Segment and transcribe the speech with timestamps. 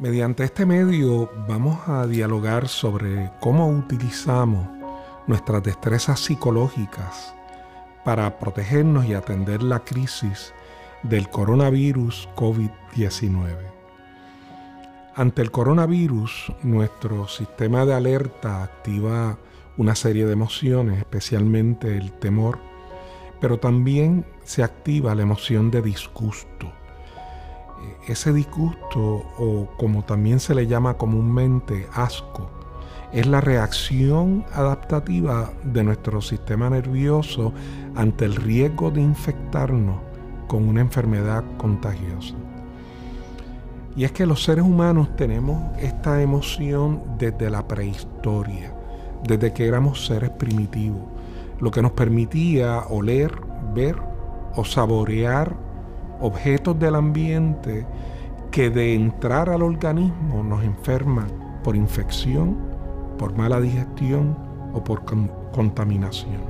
[0.00, 4.66] Mediante este medio vamos a dialogar sobre cómo utilizamos
[5.26, 7.34] nuestras destrezas psicológicas
[8.02, 10.54] para protegernos y atender la crisis
[11.02, 13.58] del coronavirus COVID-19.
[15.16, 19.36] Ante el coronavirus, nuestro sistema de alerta activa
[19.76, 22.58] una serie de emociones, especialmente el temor,
[23.38, 26.79] pero también se activa la emoción de disgusto.
[28.06, 32.50] Ese disgusto, o como también se le llama comúnmente asco,
[33.12, 37.52] es la reacción adaptativa de nuestro sistema nervioso
[37.94, 40.00] ante el riesgo de infectarnos
[40.46, 42.34] con una enfermedad contagiosa.
[43.96, 48.72] Y es que los seres humanos tenemos esta emoción desde la prehistoria,
[49.24, 51.02] desde que éramos seres primitivos,
[51.60, 53.32] lo que nos permitía oler,
[53.74, 53.96] ver
[54.54, 55.54] o saborear
[56.20, 57.86] objetos del ambiente
[58.50, 61.28] que de entrar al organismo nos enferman
[61.62, 62.56] por infección
[63.20, 64.34] por mala digestión
[64.72, 65.02] o por
[65.52, 66.40] contaminación.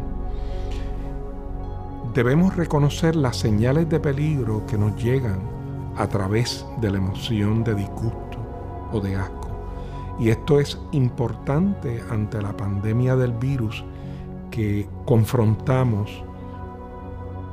[2.15, 5.41] Debemos reconocer las señales de peligro que nos llegan
[5.97, 8.39] a través de la emoción de disgusto
[8.93, 9.49] o de asco.
[10.21, 13.85] Y esto es importante ante la pandemia del virus
[14.53, 16.23] que confrontamos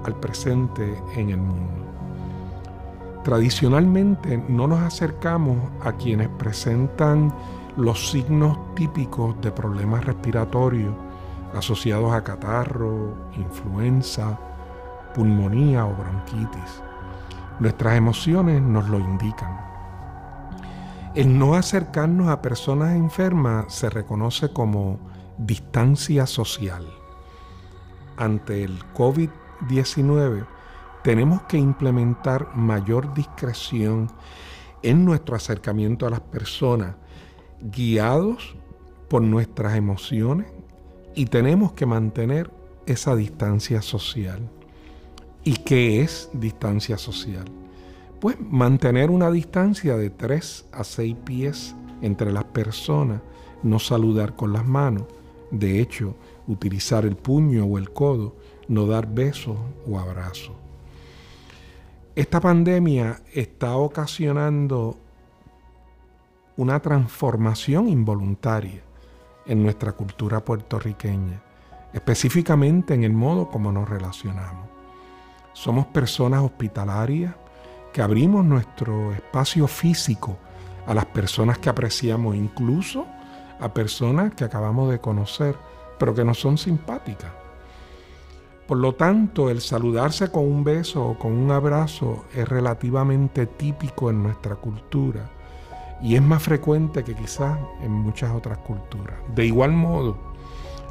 [0.04, 1.97] al presente en el mundo.
[3.24, 7.34] Tradicionalmente no nos acercamos a quienes presentan
[7.76, 10.94] los signos típicos de problemas respiratorios
[11.54, 14.38] asociados a catarro, influenza,
[15.14, 16.82] pulmonía o bronquitis.
[17.60, 19.60] Nuestras emociones nos lo indican.
[21.16, 25.00] El no acercarnos a personas enfermas se reconoce como
[25.38, 26.86] distancia social.
[28.18, 30.46] Ante el COVID-19
[31.08, 34.12] tenemos que implementar mayor discreción
[34.84, 36.98] en nuestro acercamiento a las personas
[37.62, 38.58] guiados
[39.08, 40.48] por nuestras emociones
[41.16, 42.52] y tenemos que mantener
[42.86, 44.50] esa distancia social.
[45.46, 47.46] ¿Y qué es distancia social?
[48.20, 53.22] Pues mantener una distancia de 3 a 6 pies entre las personas,
[53.64, 55.06] no saludar con las manos,
[55.52, 56.18] de hecho,
[56.48, 58.36] utilizar el puño o el codo,
[58.68, 59.58] no dar besos
[59.90, 60.67] o abrazos.
[62.18, 64.98] Esta pandemia está ocasionando
[66.56, 68.82] una transformación involuntaria
[69.46, 71.44] en nuestra cultura puertorriqueña,
[71.94, 74.68] específicamente en el modo como nos relacionamos.
[75.54, 77.36] Somos personas hospitalarias
[77.94, 80.40] que abrimos nuestro espacio físico
[80.88, 83.06] a las personas que apreciamos, incluso
[83.60, 85.56] a personas que acabamos de conocer,
[86.00, 87.47] pero que no son simpáticas.
[88.68, 94.10] Por lo tanto, el saludarse con un beso o con un abrazo es relativamente típico
[94.10, 95.30] en nuestra cultura
[96.02, 99.16] y es más frecuente que quizás en muchas otras culturas.
[99.34, 100.18] De igual modo,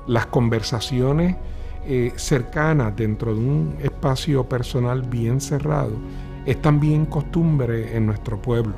[0.07, 1.37] las conversaciones
[1.85, 5.93] eh, cercanas dentro de un espacio personal bien cerrado
[6.47, 8.73] es también costumbre en nuestro pueblo,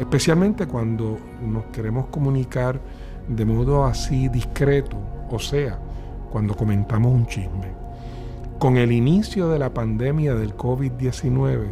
[0.00, 2.80] especialmente cuando nos queremos comunicar
[3.28, 4.96] de modo así discreto,
[5.30, 5.78] o sea,
[6.32, 7.79] cuando comentamos un chisme.
[8.60, 11.68] Con el inicio de la pandemia del COVID-19,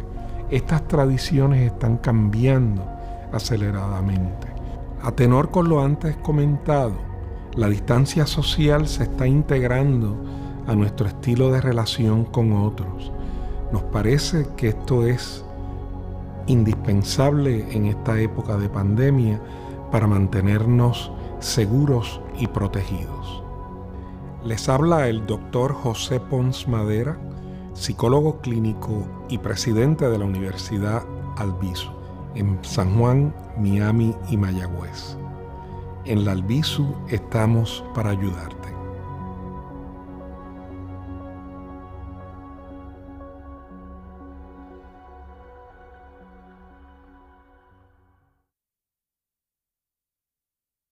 [0.49, 2.83] estas tradiciones están cambiando
[3.31, 4.47] aceleradamente.
[5.03, 6.95] A tenor con lo antes comentado,
[7.53, 10.17] la distancia social se está integrando
[10.65, 13.11] a nuestro estilo de relación con otros.
[13.71, 15.45] Nos parece que esto es
[16.47, 19.39] indispensable en esta época de pandemia
[19.91, 23.43] para mantenernos seguros y protegidos.
[24.43, 27.19] Les habla el doctor José Pons Madera,
[27.73, 31.03] psicólogo clínico y presidente de la Universidad
[31.35, 31.89] Albizu
[32.35, 35.17] en San Juan, Miami y Mayagüez.
[36.05, 38.58] En la Albizu estamos para ayudar.